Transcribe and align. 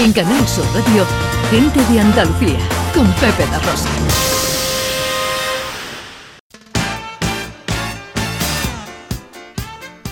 En 0.00 0.12
Canal 0.12 0.46
Sur 0.46 0.64
Radio, 0.74 1.04
Gente 1.50 1.80
de 1.92 1.98
Andalucía, 1.98 2.60
con 2.94 3.04
Pepe 3.14 3.44
La 3.50 3.58
Rosa. 3.58 3.88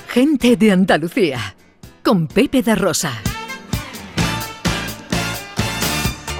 Gente 0.08 0.56
de 0.56 0.72
Andalucía, 0.72 1.54
con 2.02 2.26
Pepe 2.26 2.62
da 2.62 2.74
Rosa. 2.74 3.12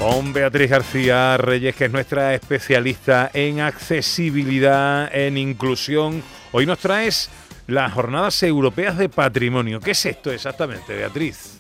Con 0.01 0.33
Beatriz 0.33 0.69
García 0.69 1.37
Reyes, 1.37 1.77
que 1.77 1.85
es 1.85 1.93
nuestra 1.93 2.35
especialista 2.35 3.31
en 3.33 3.61
accesibilidad, 3.61 5.09
en 5.15 5.39
inclusión. 5.39 6.21
Hoy 6.51 6.67
nos 6.67 6.81
traes 6.81 7.31
las 7.69 7.93
Jornadas 7.93 8.43
Europeas 8.43 8.99
de 8.99 9.09
Patrimonio. 9.09 9.79
¿Qué 9.79 9.93
es 9.93 10.05
esto 10.05 10.33
exactamente, 10.33 10.97
Beatriz? 10.97 11.56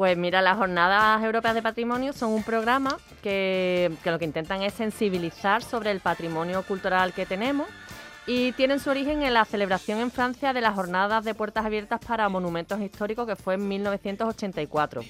Pues 0.00 0.16
mira, 0.16 0.40
las 0.40 0.56
Jornadas 0.56 1.22
Europeas 1.22 1.54
de 1.54 1.60
Patrimonio 1.60 2.14
son 2.14 2.32
un 2.32 2.42
programa 2.42 2.96
que, 3.22 3.92
lo 4.02 4.18
que 4.18 4.24
intentan 4.24 4.62
es 4.62 4.72
sensibilizar 4.72 5.62
sobre 5.62 5.90
el 5.90 6.00
patrimonio 6.00 6.62
cultural 6.62 7.12
que 7.12 7.26
tenemos 7.26 7.68
y 8.26 8.52
tienen 8.52 8.80
su 8.80 8.88
origen 8.88 9.20
en 9.20 9.34
la 9.34 9.44
celebración 9.44 9.98
en 9.98 10.10
Francia 10.10 10.54
de 10.54 10.62
las 10.62 10.74
Jornadas 10.74 11.22
de 11.22 11.34
Puertas 11.34 11.66
Abiertas 11.66 12.00
para 12.00 12.30
Monumentos 12.30 12.80
Históricos 12.80 13.26
que 13.26 13.36
fue 13.36 13.56
en 13.56 13.68
1984. 13.68 15.02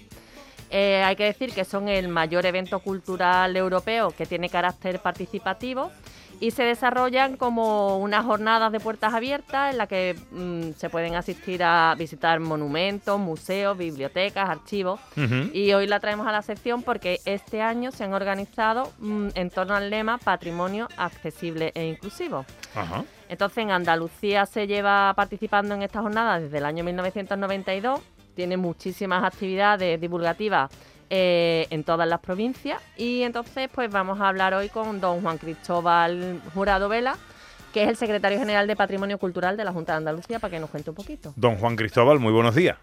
Eh, 0.71 1.05
hay 1.05 1.15
que 1.15 1.23
decir 1.23 1.53
que 1.53 1.65
son 1.65 1.87
el 1.87 2.09
mayor 2.09 2.45
evento 2.45 2.81
cultural 2.81 3.57
europeo 3.57 4.11
que 4.11 4.27
tiene 4.27 4.49
carácter 4.49 4.99
participativo 4.99 5.93
y 6.39 6.53
se 6.53 6.63
desarrollan 6.63 7.37
como 7.37 7.99
unas 7.99 8.25
jornadas 8.25 8.73
de 8.73 8.81
puertas 8.81 9.15
abiertas 9.15 9.73
en 9.73 9.79
las 9.79 9.89
que 9.89 10.17
mm, 10.31 10.73
se 10.77 10.89
pueden 10.89 11.15
asistir 11.15 11.63
a 11.63 11.95
visitar 11.99 12.41
monumentos, 12.41 13.19
museos, 13.19 13.77
bibliotecas, 13.77 14.49
archivos. 14.49 15.01
Y 15.53 15.73
hoy 15.73 15.87
la 15.87 16.01
traemos 16.01 16.27
a 16.27 16.33
la 16.33 16.43
sección 16.43 16.83
porque 16.83 17.21
este 17.25 17.63
año 17.63 17.91
se 17.93 18.05
han 18.05 18.15
organizado 18.15 18.93
mm, 18.99 19.29
en 19.35 19.51
torno 19.51 19.75
al 19.75 19.91
lema 19.91 20.19
Patrimonio 20.19 20.89
accesible 20.97 21.73
e 21.75 21.87
inclusivo. 21.87 22.45
Entonces 23.29 23.59
en 23.59 23.71
Andalucía 23.71 24.47
se 24.47 24.67
lleva 24.67 25.13
participando 25.15 25.75
en 25.75 25.83
estas 25.83 26.03
jornadas 26.03 26.43
desde 26.43 26.59
el 26.59 26.65
año 26.65 26.85
1992 26.85 28.01
tiene 28.35 28.57
muchísimas 28.57 29.25
actividades 29.25 30.01
divulgativas 30.01 30.71
eh, 31.11 31.67
en 31.71 31.85
todas 31.85 32.09
las 32.09 32.21
provincias 32.21 32.81
y 32.97 33.23
entonces 33.23 33.69
pues 33.75 33.91
vamos 33.91 34.21
a 34.21 34.29
hablar 34.29 34.55
hoy 34.55 34.69
con 34.69 35.01
don 35.01 35.21
Juan 35.21 35.39
Cristóbal 35.39 36.41
Jurado 36.55 36.89
Vela 36.89 37.17
que 37.73 37.83
es 37.83 37.89
el 37.89 37.97
secretario 37.97 38.39
general 38.39 38.67
de 38.67 38.77
Patrimonio 38.77 39.19
Cultural 39.19 39.57
de 39.57 39.65
la 39.65 39.73
Junta 39.73 39.93
de 39.93 39.99
Andalucía, 39.99 40.39
para 40.39 40.51
que 40.53 40.61
nos 40.61 40.71
cuente 40.71 40.91
un 40.91 40.97
poquito. 40.97 41.33
Don 41.37 41.57
Juan 41.57 41.77
Cristóbal, 41.77 42.19
muy 42.19 42.33
buenos 42.33 42.55
días. 42.55 42.79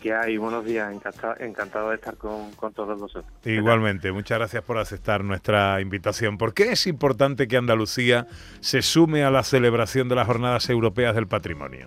¿Qué 0.00 0.12
hay? 0.12 0.36
Buenos 0.36 0.64
días, 0.64 0.92
encantado, 1.40 1.88
de 1.88 1.96
estar 1.96 2.16
con, 2.16 2.52
con 2.52 2.72
todos 2.72 3.00
vosotros. 3.00 3.32
Igualmente, 3.44 4.12
muchas 4.12 4.38
gracias 4.38 4.62
por 4.62 4.78
aceptar 4.78 5.24
nuestra 5.24 5.80
invitación. 5.80 6.36
¿Por 6.36 6.52
qué 6.52 6.72
es 6.72 6.86
importante 6.86 7.48
que 7.48 7.56
Andalucía 7.56 8.26
se 8.60 8.82
sume 8.82 9.24
a 9.24 9.30
la 9.30 9.42
celebración 9.42 10.08
de 10.08 10.14
las 10.14 10.26
Jornadas 10.26 10.68
Europeas 10.68 11.14
del 11.14 11.26
Patrimonio? 11.26 11.86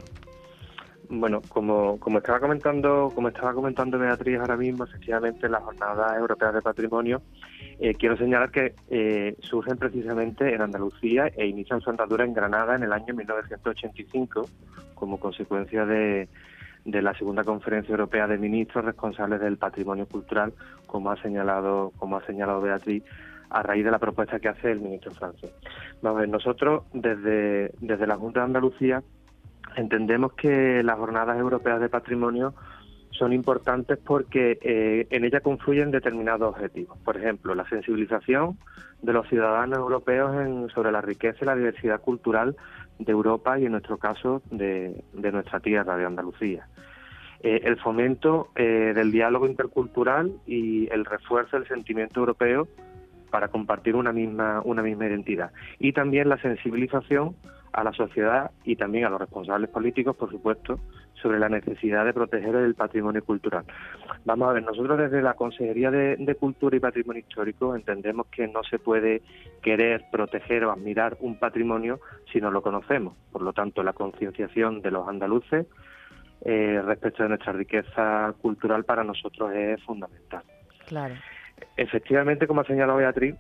Bueno, 1.12 1.42
como, 1.50 2.00
como 2.00 2.20
estaba 2.20 2.40
comentando, 2.40 3.12
como 3.16 3.30
estaba 3.30 3.52
comentando 3.56 3.98
Beatriz 3.98 4.40
ahora 4.40 4.56
mismo, 4.56 4.84
efectivamente 4.84 5.50
las 5.50 5.64
jornadas 5.64 6.16
europeas 6.16 6.54
de 6.54 6.62
patrimonio, 6.62 7.24
eh, 7.80 7.96
quiero 7.96 8.16
señalar 8.16 8.52
que 8.52 8.76
eh, 8.92 9.36
surgen 9.40 9.78
precisamente 9.78 10.54
en 10.54 10.62
Andalucía 10.62 11.32
e 11.36 11.48
inician 11.48 11.82
su 11.82 11.90
andadura 11.90 12.26
en 12.26 12.34
Granada 12.34 12.76
en 12.76 12.84
el 12.84 12.94
año 12.94 13.16
1985, 13.16 14.48
como 14.94 15.20
consecuencia 15.20 15.84
de, 15.84 16.30
de 16.86 17.02
la 17.02 17.16
segunda 17.16 17.44
conferencia 17.44 17.92
europea 17.92 18.28
de 18.28 18.38
ministros 18.38 18.86
responsables 18.86 19.40
del 19.42 19.58
patrimonio 19.58 20.06
cultural, 20.06 20.54
como 20.86 21.10
ha 21.10 21.20
señalado, 21.24 21.92
como 21.98 22.18
ha 22.18 22.26
señalado 22.28 22.62
Beatriz, 22.62 23.04
a 23.50 23.64
raíz 23.64 23.84
de 23.84 23.90
la 23.90 23.98
propuesta 23.98 24.40
que 24.40 24.50
hace 24.50 24.72
el 24.72 24.80
ministro 24.80 25.12
francés. 25.12 25.52
Vamos 26.04 26.20
a 26.20 26.22
ver, 26.22 26.30
nosotros 26.30 26.84
desde, 26.94 27.72
desde 27.80 28.06
la 28.06 28.16
Junta 28.16 28.42
de 28.42 28.46
Andalucía 28.46 29.02
entendemos 29.76 30.34
que 30.34 30.84
las 30.84 30.98
jornadas 30.98 31.38
europeas 31.40 31.80
de 31.80 31.90
patrimonio 31.90 32.54
son 33.12 33.34
importantes 33.34 33.98
porque 33.98 34.60
eh, 34.62 35.08
en 35.10 35.26
ellas 35.26 35.42
confluyen 35.42 35.92
determinados 35.92 36.56
objetivos. 36.56 36.98
Por 37.00 37.18
ejemplo, 37.18 37.54
la 37.56 37.68
sensibilización 37.68 38.58
de 39.02 39.14
los 39.14 39.28
ciudadanos 39.28 39.80
europeos 39.80 40.72
sobre 40.74 40.92
la 40.92 41.02
riqueza 41.02 41.40
y 41.42 41.46
la 41.46 41.56
diversidad 41.56 42.02
cultural 42.02 42.56
de 42.98 43.12
Europa 43.12 43.60
y, 43.60 43.66
en 43.66 43.72
nuestro 43.72 43.98
caso, 43.98 44.42
de, 44.52 45.04
nuestra 45.14 45.60
tierra, 45.60 45.98
de 45.98 46.06
Andalucía. 46.06 46.68
Eh, 47.42 47.62
el 47.64 47.78
fomento 47.78 48.50
eh, 48.56 48.92
del 48.94 49.12
diálogo 49.12 49.48
intercultural 49.48 50.34
y 50.46 50.90
el 50.92 51.06
refuerzo 51.06 51.58
del 51.58 51.68
sentimiento 51.68 52.20
europeo 52.20 52.68
para 53.32 53.48
compartir 53.48 53.96
una 53.96 54.12
misma, 54.12 54.62
una 54.64 54.82
misma 54.82 55.08
identidad. 55.08 55.52
Y 55.80 55.94
también 55.94 56.28
la 56.28 56.42
sensibilización 56.42 57.36
a 57.72 57.84
la 57.84 57.94
sociedad 57.94 58.52
y 58.64 58.76
también 58.76 59.06
a 59.06 59.10
los 59.10 59.20
responsables 59.20 59.70
políticos, 59.70 60.16
por 60.16 60.30
supuesto, 60.30 60.80
sobre 61.22 61.40
la 61.40 61.50
necesidad 61.50 62.06
de 62.06 62.14
proteger 62.14 62.56
el 62.56 62.76
patrimonio 62.76 63.24
cultural. 63.24 63.66
Vamos 64.26 64.50
a 64.50 64.54
ver, 64.54 64.64
nosotros 64.64 64.98
desde 64.98 65.22
la 65.22 65.34
Consejería 65.34 65.92
de, 65.92 66.36
Cultura 66.40 66.78
y 66.78 66.80
Patrimonio 66.80 67.24
Histórico 67.28 67.76
entendemos 67.76 68.28
que 68.28 68.48
no 68.48 68.64
se 68.64 68.80
puede 68.80 69.22
querer 69.62 70.06
proteger 70.12 70.64
o 70.66 70.72
admirar 70.72 71.18
un 71.20 71.38
patrimonio 71.38 72.00
si 72.32 72.40
no 72.40 72.52
lo 72.52 72.62
conocemos. 72.62 73.16
Por 73.32 73.42
lo 73.42 73.54
tanto, 73.54 73.84
la 73.84 73.94
concienciación 73.94 74.82
de 74.82 74.92
los 74.92 75.08
andaluces 75.08 75.66
eh, 76.46 76.82
respecto 76.86 77.24
de 77.24 77.30
nuestra 77.30 77.52
riqueza 77.52 78.34
cultural 78.42 78.86
para 78.86 79.04
nosotros 79.04 79.52
es 79.54 79.84
fundamental. 79.84 80.44
Claro. 80.88 81.16
Efectivamente, 81.76 82.48
como 82.48 82.62
ha 82.62 82.66
señalado 82.66 83.00
Beatriz, 83.00 83.36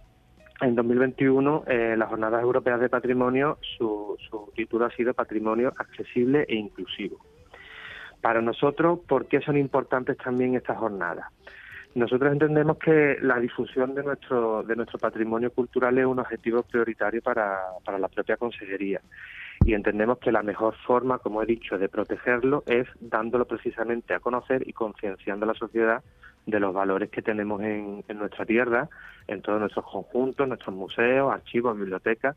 en 0.61 0.75
2021, 0.75 1.63
eh, 1.67 1.95
las 1.97 2.09
Jornadas 2.09 2.41
Europeas 2.41 2.79
de 2.79 2.89
Patrimonio, 2.89 3.57
su, 3.77 4.17
título 4.55 4.85
ha 4.85 4.91
sido 4.91 5.13
Patrimonio 5.13 5.73
Accesible 5.77 6.45
e 6.47 6.55
Inclusivo. 6.55 7.19
Para 8.21 8.41
nosotros, 8.41 8.99
¿por 9.07 9.27
qué 9.27 9.39
son 9.39 9.57
importantes 9.57 10.17
también 10.17 10.55
estas 10.55 10.77
jornadas? 10.77 11.27
Nosotros 11.95 12.31
entendemos 12.31 12.77
que 12.77 13.17
la 13.21 13.39
difusión 13.39 13.95
de 13.95 14.03
nuestro, 14.03 14.63
de 14.63 14.75
nuestro 14.75 14.99
patrimonio 14.99 15.51
cultural 15.51 15.97
es 15.97 16.05
un 16.05 16.19
objetivo 16.19 16.61
prioritario 16.63 17.21
para, 17.21 17.59
para 17.83 17.97
la 17.97 18.09
propia 18.09 18.37
Consejería 18.37 19.01
y 19.65 19.73
entendemos 19.73 20.19
que 20.19 20.31
la 20.31 20.43
mejor 20.43 20.75
forma, 20.85 21.19
como 21.19 21.41
he 21.41 21.45
dicho, 21.45 21.77
de 21.77 21.89
protegerlo 21.89 22.63
es 22.65 22.87
dándolo 22.99 23.45
precisamente 23.45 24.13
a 24.13 24.19
conocer 24.19 24.67
y 24.67 24.73
concienciando 24.73 25.45
a 25.45 25.47
la 25.47 25.53
sociedad 25.53 26.03
de 26.49 26.59
los 26.59 26.73
valores 26.73 27.09
que 27.09 27.21
tenemos 27.21 27.61
en, 27.61 28.03
nuestra 28.15 28.45
tierra, 28.45 28.89
en 29.27 29.41
todos 29.41 29.59
nuestros 29.59 29.85
conjuntos, 29.85 30.47
nuestros 30.47 30.75
museos, 30.75 31.31
archivos, 31.31 31.77
bibliotecas, 31.77 32.35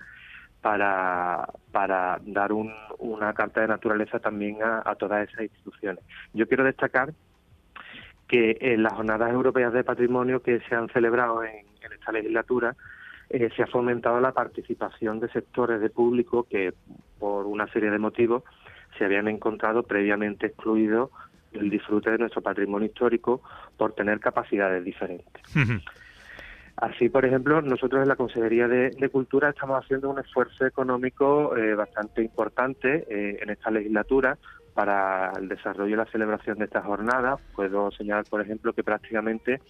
para, 0.60 1.48
para 1.72 2.20
dar 2.24 2.52
una 2.52 3.32
carta 3.34 3.62
de 3.62 3.68
naturaleza 3.68 4.20
también 4.20 4.58
a, 4.62 4.94
todas 4.94 5.28
esas 5.28 5.42
instituciones. 5.42 6.04
Yo 6.32 6.46
quiero 6.46 6.64
destacar 6.64 7.12
que 8.28 8.56
en 8.60 8.82
las 8.82 8.92
jornadas 8.92 9.30
europeas 9.32 9.72
de 9.72 9.84
patrimonio 9.84 10.40
que 10.42 10.60
se 10.60 10.74
han 10.74 10.88
celebrado 10.90 11.42
en, 11.44 11.66
esta 11.92 12.12
legislatura, 12.12 12.76
eh, 13.28 13.50
se 13.56 13.62
ha 13.62 13.66
fomentado 13.66 14.20
la 14.20 14.32
participación 14.32 15.20
de 15.20 15.28
sectores 15.30 15.80
de 15.80 15.90
público 15.90 16.44
que, 16.48 16.72
por 17.18 17.46
una 17.46 17.66
serie 17.68 17.90
de 17.90 17.98
motivos, 17.98 18.44
se 18.96 19.04
habían 19.04 19.28
encontrado 19.28 19.82
previamente 19.82 20.46
excluidos 20.46 21.10
el 21.54 21.70
disfrute 21.70 22.10
de 22.10 22.18
nuestro 22.18 22.42
patrimonio 22.42 22.86
histórico 22.86 23.42
por 23.76 23.94
tener 23.94 24.20
capacidades 24.20 24.84
diferentes. 24.84 25.42
Así, 26.76 27.08
por 27.08 27.24
ejemplo, 27.24 27.60
nosotros 27.60 28.02
en 28.02 28.08
la 28.08 28.16
Consejería 28.16 28.66
de, 28.66 29.08
Cultura 29.10 29.50
estamos 29.50 29.84
haciendo 29.84 30.10
un 30.10 30.18
esfuerzo 30.18 30.66
económico 30.66 31.56
eh, 31.56 31.74
bastante 31.74 32.22
importante 32.22 33.06
eh, 33.08 33.38
en 33.40 33.50
esta 33.50 33.70
legislatura 33.70 34.38
para 34.74 35.32
el 35.38 35.48
desarrollo 35.48 35.94
y 35.94 35.96
la 35.96 36.06
celebración 36.06 36.58
de 36.58 36.64
estas 36.64 36.84
jornadas. 36.84 37.40
Puedo 37.54 37.90
señalar, 37.90 38.24
por 38.28 38.40
ejemplo, 38.40 38.72
que 38.72 38.82
prácticamente 38.82 39.60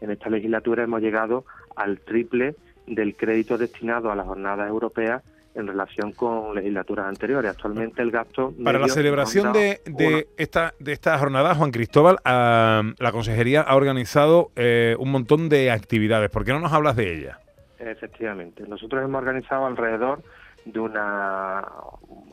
en 0.00 0.10
esta 0.10 0.30
legislatura 0.30 0.84
hemos 0.84 1.00
llegado 1.00 1.44
al 1.76 2.00
triple 2.00 2.54
del 2.86 3.16
crédito 3.16 3.58
destinado 3.58 4.10
a 4.10 4.16
las 4.16 4.26
jornadas 4.26 4.68
europeas 4.68 5.22
en 5.54 5.66
relación 5.66 6.12
con 6.12 6.54
legislaturas 6.54 7.06
anteriores. 7.06 7.50
Actualmente 7.50 8.02
el 8.02 8.10
gasto... 8.10 8.54
Para 8.64 8.78
la 8.78 8.88
celebración 8.88 9.52
de, 9.52 9.80
de, 9.84 10.28
esta, 10.36 10.74
de 10.78 10.92
esta 10.92 11.18
jornada, 11.18 11.54
Juan 11.54 11.70
Cristóbal, 11.70 12.18
la 12.24 13.12
Consejería 13.12 13.60
ha 13.60 13.76
organizado 13.76 14.50
eh, 14.56 14.96
un 14.98 15.10
montón 15.10 15.48
de 15.48 15.70
actividades. 15.70 16.30
¿Por 16.30 16.44
qué 16.44 16.52
no 16.52 16.60
nos 16.60 16.72
hablas 16.72 16.96
de 16.96 17.14
ellas? 17.14 17.38
Efectivamente. 17.78 18.64
Nosotros 18.66 19.04
hemos 19.04 19.18
organizado 19.18 19.66
alrededor 19.66 20.22
de 20.64 20.78
una 20.78 21.66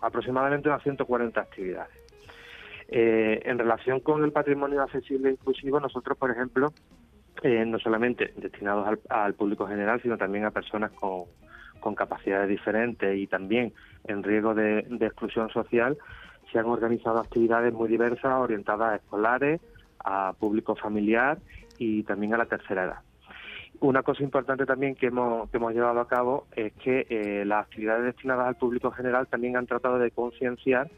aproximadamente 0.01 0.69
unas 0.69 0.83
140 0.83 1.41
actividades. 1.41 1.91
Eh, 2.87 3.41
en 3.45 3.57
relación 3.59 3.99
con 3.99 4.23
el 4.23 4.31
patrimonio 4.31 4.81
accesible 4.81 5.29
e 5.29 5.31
inclusivo, 5.33 5.79
nosotros, 5.79 6.17
por 6.17 6.31
ejemplo, 6.31 6.73
eh, 7.43 7.63
no 7.65 7.79
solamente 7.79 8.33
destinados 8.37 8.99
al 9.09 9.33
público 9.33 9.67
general, 9.67 10.01
sino 10.01 10.17
también 10.17 10.45
a 10.45 10.51
personas 10.51 10.91
con, 10.91 11.25
con 11.79 11.95
capacidades 11.95 12.49
diferentes 12.49 13.17
y 13.17 13.27
también 13.27 13.73
en 14.05 14.23
riesgo 14.23 14.53
de, 14.53 14.79
exclusión 14.99 15.49
social, 15.49 15.97
se 16.51 16.59
han 16.59 16.65
organizado 16.65 17.19
actividades 17.19 17.73
muy 17.73 17.87
diversas 17.89 18.33
orientadas 18.33 18.93
a 18.93 18.95
escolares, 18.95 19.61
a 20.03 20.33
público 20.39 20.75
familiar 20.75 21.37
y 21.77 22.03
también 22.03 22.33
a 22.33 22.37
la 22.37 22.45
tercera 22.45 22.85
edad. 22.85 22.99
Una 23.81 24.03
cosa 24.03 24.23
importante 24.23 24.65
también 24.65 24.95
que 24.95 25.07
hemos, 25.07 25.49
que 25.49 25.57
hemos 25.57 25.73
llevado 25.73 25.99
a 26.01 26.07
cabo 26.07 26.47
es 26.55 26.73
que 26.73 27.05
eh, 27.09 27.45
las 27.45 27.65
actividades 27.65 28.03
destinadas 28.03 28.47
al 28.47 28.55
público 28.55 28.91
general 28.91 29.27
también 29.27 29.55
han 29.55 29.67
tratado 29.67 29.99
de 29.99 30.11
concienciar 30.11 30.89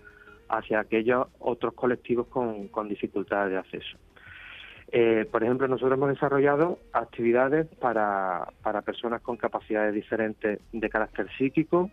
hacia 0.50 0.80
aquellos 0.80 1.28
otros 1.40 1.74
colectivos 1.74 2.28
con, 2.28 2.68
con 2.70 2.90
dificultades 2.90 3.52
de 3.52 3.58
acceso. 3.58 3.98
Eh, 4.94 5.26
por 5.32 5.44
ejemplo, 5.44 5.68
nosotros 5.68 5.98
hemos 5.98 6.10
desarrollado 6.10 6.80
actividades 6.92 7.68
para, 7.80 8.50
para 8.62 8.82
personas 8.82 9.22
con 9.22 9.38
capacidades 9.38 9.94
diferentes 9.94 10.60
de 10.74 10.90
carácter 10.90 11.28
psíquico, 11.38 11.90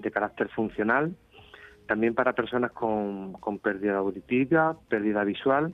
de 0.00 0.10
carácter 0.10 0.48
funcional, 0.50 1.14
también 1.86 2.14
para 2.14 2.34
personas 2.34 2.72
con, 2.72 3.34
con 3.34 3.58
pérdida 3.58 3.96
auditiva, 3.96 4.76
pérdida 4.88 5.24
visual 5.24 5.72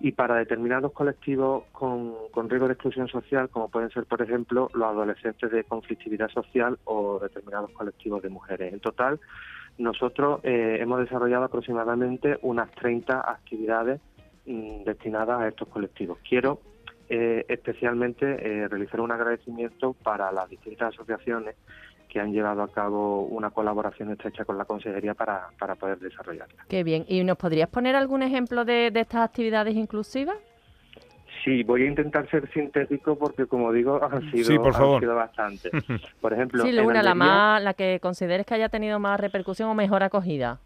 y 0.00 0.12
para 0.12 0.36
determinados 0.36 0.92
colectivos 0.92 1.64
con, 1.72 2.14
con, 2.30 2.48
riesgo 2.48 2.68
de 2.68 2.74
exclusión 2.74 3.08
social, 3.08 3.48
como 3.48 3.68
pueden 3.68 3.90
ser, 3.90 4.04
por 4.04 4.22
ejemplo, 4.22 4.70
los 4.74 4.88
adolescentes 4.88 5.50
de 5.50 5.64
conflictividad 5.64 6.28
social 6.28 6.78
o 6.84 7.18
determinados 7.18 7.70
colectivos 7.72 8.22
de 8.22 8.28
mujeres. 8.28 8.72
En 8.72 8.78
total, 8.78 9.18
nosotros 9.78 10.40
eh, 10.44 10.78
hemos 10.80 11.00
desarrollado 11.00 11.44
aproximadamente 11.44 12.38
unas 12.42 12.70
30 12.72 13.28
actividades 13.28 14.00
mm, 14.48 14.84
destinadas 14.84 15.40
a 15.40 15.48
estos 15.48 15.68
colectivos. 15.68 16.18
Quiero 16.28 16.60
eh, 17.08 17.44
especialmente 17.48 18.26
eh, 18.26 18.68
realizar 18.68 19.00
un 19.00 19.12
agradecimiento 19.12 19.94
para 19.94 20.30
las 20.32 20.48
distintas 20.50 20.94
asociaciones 20.94 21.56
que 22.08 22.20
han 22.20 22.32
llevado 22.32 22.62
a 22.62 22.72
cabo 22.72 23.22
una 23.22 23.50
colaboración 23.50 24.10
estrecha 24.10 24.44
con 24.44 24.58
la 24.58 24.64
Consejería 24.64 25.14
para, 25.14 25.48
para 25.58 25.74
poder 25.74 25.98
desarrollarla. 25.98 26.64
Qué 26.68 26.82
bien. 26.82 27.04
¿Y 27.06 27.22
nos 27.22 27.36
podrías 27.36 27.68
poner 27.68 27.96
algún 27.96 28.22
ejemplo 28.22 28.64
de, 28.64 28.90
de 28.90 29.00
estas 29.00 29.22
actividades 29.28 29.74
inclusivas? 29.74 30.36
Sí, 31.44 31.62
voy 31.62 31.82
a 31.82 31.86
intentar 31.86 32.28
ser 32.30 32.50
sintético 32.52 33.16
porque, 33.16 33.46
como 33.46 33.72
digo, 33.72 34.02
han 34.02 34.30
sido, 34.30 34.64
Han 34.66 35.00
sido 35.00 35.14
bastante. 35.14 35.70
Por 36.20 36.32
ejemplo, 36.32 36.64
sí, 36.64 36.72
Luna, 36.72 37.02
la, 37.02 37.14
más, 37.14 37.62
la 37.62 37.74
que 37.74 38.00
consideres 38.00 38.44
que 38.44 38.54
haya 38.54 38.68
tenido 38.68 38.98
más 38.98 39.20
repercusión 39.20 39.68
o 39.68 39.74
mejor 39.74 40.02
acogida. 40.02 40.60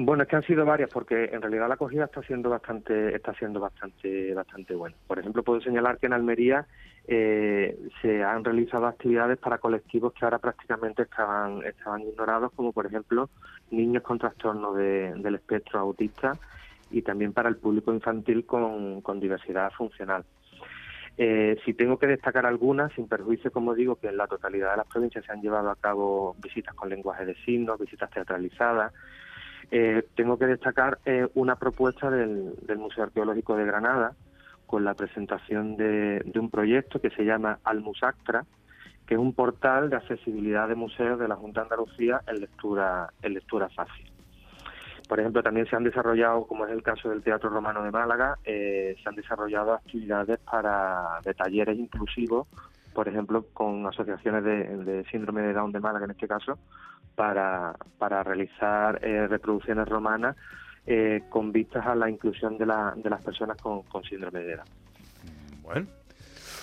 Bueno, 0.00 0.22
es 0.22 0.28
que 0.28 0.36
han 0.36 0.44
sido 0.44 0.64
varias 0.64 0.90
porque 0.90 1.24
en 1.24 1.42
realidad 1.42 1.66
la 1.66 1.74
acogida 1.74 2.04
está 2.04 2.22
siendo 2.22 2.48
bastante 2.48 3.16
está 3.16 3.34
siendo 3.34 3.58
bastante 3.58 4.32
bastante 4.32 4.76
buena. 4.76 4.94
Por 5.08 5.18
ejemplo, 5.18 5.42
puedo 5.42 5.60
señalar 5.60 5.98
que 5.98 6.06
en 6.06 6.12
Almería 6.12 6.66
eh, 7.08 7.76
se 8.00 8.22
han 8.22 8.44
realizado 8.44 8.86
actividades 8.86 9.38
para 9.38 9.58
colectivos 9.58 10.12
que 10.12 10.24
ahora 10.24 10.38
prácticamente 10.38 11.02
estaban 11.02 11.64
estaban 11.64 12.02
ignorados, 12.02 12.52
como 12.52 12.72
por 12.72 12.86
ejemplo 12.86 13.28
niños 13.72 14.04
con 14.04 14.20
trastorno 14.20 14.72
del 14.72 15.34
espectro 15.34 15.80
autista 15.80 16.38
y 16.92 17.02
también 17.02 17.32
para 17.32 17.48
el 17.48 17.56
público 17.56 17.92
infantil 17.92 18.46
con, 18.46 19.00
con 19.00 19.18
diversidad 19.18 19.72
funcional. 19.72 20.24
Eh, 21.16 21.58
si 21.64 21.74
tengo 21.74 21.98
que 21.98 22.06
destacar 22.06 22.46
algunas, 22.46 22.92
sin 22.92 23.08
perjuicio, 23.08 23.50
como 23.50 23.74
digo, 23.74 23.96
que 23.96 24.06
en 24.06 24.16
la 24.16 24.28
totalidad 24.28 24.70
de 24.70 24.76
las 24.76 24.86
provincias 24.86 25.24
se 25.24 25.32
han 25.32 25.42
llevado 25.42 25.70
a 25.70 25.74
cabo 25.74 26.36
visitas 26.40 26.76
con 26.76 26.88
lenguaje 26.88 27.26
de 27.26 27.34
signos, 27.44 27.80
visitas 27.80 28.08
teatralizadas, 28.10 28.92
eh, 29.70 30.06
tengo 30.14 30.38
que 30.38 30.46
destacar 30.46 30.98
eh, 31.04 31.26
una 31.34 31.56
propuesta 31.56 32.10
del, 32.10 32.54
Museo 32.78 33.04
Arqueológico 33.04 33.56
de 33.56 33.66
Granada 33.66 34.14
con 34.66 34.84
la 34.84 34.94
presentación 34.94 35.76
de, 35.76 36.22
un 36.38 36.50
proyecto 36.50 37.00
que 37.00 37.10
se 37.10 37.24
llama 37.24 37.58
Almusactra, 37.64 38.44
que 39.06 39.14
es 39.14 39.20
un 39.20 39.32
portal 39.32 39.90
de 39.90 39.96
accesibilidad 39.96 40.68
de 40.68 40.74
museos 40.74 41.18
de 41.18 41.28
la 41.28 41.36
Junta 41.36 41.60
de 41.60 41.64
Andalucía 41.66 42.20
en 42.26 42.40
lectura, 42.40 43.10
en 43.22 43.34
lectura 43.34 43.68
fácil. 43.70 44.10
Por 45.08 45.20
ejemplo, 45.20 45.42
también 45.42 45.66
se 45.66 45.74
han 45.74 45.84
desarrollado, 45.84 46.46
como 46.46 46.66
es 46.66 46.72
el 46.72 46.82
caso 46.82 47.08
del 47.08 47.22
Teatro 47.22 47.48
Romano 47.48 47.82
de 47.82 47.90
Málaga, 47.90 48.36
eh, 48.44 48.94
se 49.02 49.08
han 49.08 49.14
desarrollado 49.14 49.72
actividades 49.72 50.38
para 50.40 51.20
de 51.24 51.32
talleres 51.32 51.78
inclusivos, 51.78 52.46
por 52.92 53.08
ejemplo, 53.08 53.46
con 53.54 53.86
asociaciones 53.86 54.44
de, 54.44 55.04
síndrome 55.10 55.42
de 55.42 55.54
Down 55.54 55.72
de 55.72 55.80
Málaga, 55.80 56.04
en 56.04 56.10
este 56.10 56.28
caso, 56.28 56.58
para, 57.18 57.74
para 57.98 58.22
realizar 58.22 59.04
eh, 59.04 59.26
reproducciones 59.26 59.88
romanas 59.88 60.36
eh, 60.86 61.24
con 61.28 61.50
vistas 61.50 61.84
a 61.84 61.96
la 61.96 62.08
inclusión 62.08 62.56
de, 62.56 62.64
la, 62.64 62.94
de 62.96 63.10
las 63.10 63.24
personas 63.24 63.60
con, 63.60 63.82
con 63.82 64.04
síndrome 64.04 64.38
de 64.38 64.54
Down. 64.54 64.68
Bueno, 65.64 65.86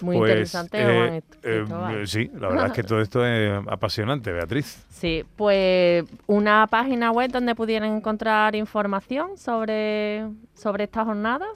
muy 0.02 0.18
pues, 0.18 0.32
interesante, 0.32 1.18
eh, 1.18 1.24
eh, 1.44 2.04
sí, 2.06 2.32
la 2.40 2.48
verdad 2.48 2.68
es 2.68 2.72
que 2.72 2.84
todo 2.84 3.02
esto 3.02 3.26
es 3.26 3.68
apasionante, 3.68 4.32
Beatriz. 4.32 4.86
Sí, 4.90 5.26
pues 5.36 6.06
una 6.26 6.68
página 6.68 7.12
web 7.12 7.30
donde 7.32 7.54
pudieran 7.54 7.94
encontrar 7.94 8.56
información 8.56 9.38
sobre, 9.38 10.26
sobre 10.54 10.86
estas 10.86 11.06
jornadas. 11.06 11.50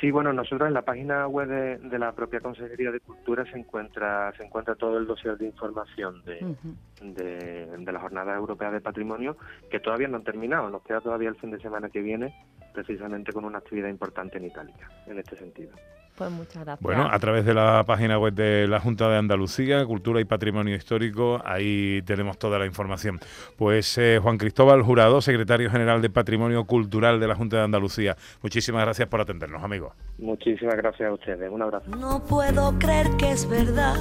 Sí, 0.00 0.10
bueno, 0.10 0.32
nosotros 0.32 0.68
en 0.68 0.74
la 0.74 0.82
página 0.82 1.26
web 1.26 1.48
de, 1.48 1.98
la 1.98 2.12
propia 2.12 2.40
Consejería 2.40 2.90
de 2.90 3.00
Cultura 3.00 3.44
se 3.50 3.58
encuentra 3.58 4.30
se 4.36 4.44
encuentra 4.44 4.74
todo 4.74 4.98
el 4.98 5.06
dossier 5.06 5.38
de 5.38 5.46
información 5.46 6.22
de, 6.24 6.54
de, 7.00 7.66
de 7.78 7.92
la 7.92 8.00
Jornada 8.00 8.36
Europea 8.36 8.70
de 8.70 8.82
Patrimonio, 8.82 9.38
que 9.70 9.80
todavía 9.80 10.08
no 10.08 10.18
han 10.18 10.24
terminado, 10.24 10.68
nos 10.68 10.82
queda 10.82 11.00
todavía 11.00 11.30
el 11.30 11.36
fin 11.36 11.50
de 11.50 11.60
semana 11.60 11.88
que 11.88 12.02
viene, 12.02 12.34
precisamente 12.74 13.32
con 13.32 13.46
una 13.46 13.58
actividad 13.58 13.88
importante 13.88 14.36
en 14.36 14.44
Italia, 14.44 14.90
en 15.06 15.18
este 15.18 15.36
sentido. 15.36 15.72
Pues 16.16 16.30
muchas 16.30 16.64
gracias. 16.64 16.80
Bueno, 16.80 17.08
a 17.10 17.18
través 17.18 17.44
de 17.44 17.54
la 17.54 17.84
página 17.86 18.18
web 18.18 18.32
de 18.32 18.66
la 18.66 18.80
Junta 18.80 19.08
de 19.08 19.18
Andalucía, 19.18 19.84
Cultura 19.84 20.20
y 20.20 20.24
Patrimonio 20.24 20.74
Histórico, 20.74 21.42
ahí 21.44 22.02
tenemos 22.06 22.38
toda 22.38 22.58
la 22.58 22.66
información. 22.66 23.20
Pues 23.56 23.98
eh, 23.98 24.18
Juan 24.22 24.38
Cristóbal 24.38 24.82
Jurado, 24.82 25.20
secretario 25.20 25.70
general 25.70 26.00
de 26.00 26.10
Patrimonio 26.10 26.64
Cultural 26.64 27.20
de 27.20 27.28
la 27.28 27.34
Junta 27.34 27.58
de 27.58 27.64
Andalucía, 27.64 28.16
muchísimas 28.42 28.82
gracias 28.84 29.08
por 29.08 29.20
atendernos, 29.20 29.62
amigos. 29.62 29.92
Muchísimas 30.18 30.76
gracias 30.76 31.10
a 31.10 31.12
ustedes. 31.12 31.50
Un 31.50 31.62
abrazo. 31.62 31.90
No 31.90 32.22
puedo 32.24 32.78
creer 32.78 33.08
que 33.18 33.32
es 33.32 33.48
verdad 33.48 33.96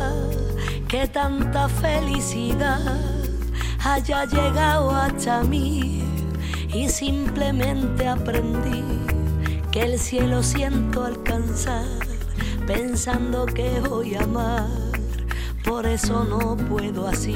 que 0.87 1.07
tanta 1.07 1.67
felicidad 1.67 2.79
haya 3.83 4.25
llegado 4.25 4.91
hasta 4.91 5.43
mí 5.43 6.03
y 6.73 6.89
simplemente 6.89 8.07
aprendí 8.07 9.14
que 9.75 9.81
el 9.81 9.99
cielo 9.99 10.41
siento 10.41 11.03
alcanzar 11.03 11.83
pensando 12.65 13.45
que 13.45 13.81
voy 13.81 14.15
a 14.15 14.23
amar. 14.23 14.69
Por 15.65 15.85
eso 15.85 16.23
no 16.23 16.55
puedo 16.55 17.05
así 17.09 17.35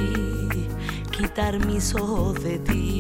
quitar 1.12 1.60
mis 1.66 1.94
ojos 1.96 2.42
de 2.42 2.60
ti. 2.60 2.99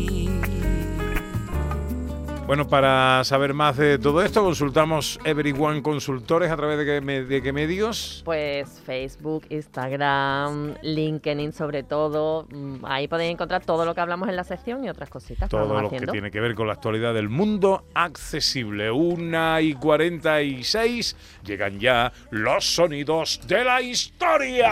Bueno, 2.49 2.67
para 2.67 3.23
saber 3.25 3.53
más 3.53 3.77
de 3.77 3.99
todo 3.99 4.23
esto, 4.23 4.43
consultamos 4.43 5.19
Everyone 5.23 5.83
Consultores 5.83 6.49
a 6.49 6.57
través 6.57 6.79
de 6.79 7.43
qué, 7.43 7.53
medios. 7.53 8.23
Pues 8.25 8.81
Facebook, 8.87 9.45
Instagram, 9.49 10.73
LinkedIn 10.81 11.53
sobre 11.53 11.83
todo. 11.83 12.47
Mm, 12.49 12.85
ahí 12.85 13.07
podéis 13.07 13.33
encontrar 13.33 13.63
todo 13.63 13.85
lo 13.85 13.93
que 13.93 14.01
hablamos 14.01 14.29
en 14.29 14.35
la 14.35 14.43
sección 14.43 14.83
y 14.83 14.89
otras 14.89 15.11
cositas. 15.11 15.47
Todo 15.47 15.79
lo 15.79 15.91
que 15.91 16.07
tiene 16.07 16.31
que 16.31 16.39
ver 16.39 16.55
con 16.55 16.65
la 16.65 16.73
actualidad 16.73 17.13
del 17.13 17.29
mundo 17.29 17.85
accesible. 17.93 18.89
Una 18.89 19.61
y 19.61 19.75
46 19.75 21.15
llegan 21.45 21.79
ya 21.79 22.11
los 22.31 22.65
sonidos 22.65 23.41
de 23.45 23.63
la 23.63 23.79
historia. 23.79 24.71